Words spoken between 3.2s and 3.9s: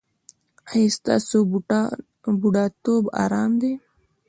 ارام دی؟